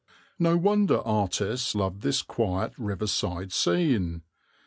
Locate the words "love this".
1.75-2.23